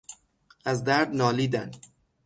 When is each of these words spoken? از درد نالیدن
از 0.65 0.83
درد 0.83 1.07
نالیدن 1.15 1.71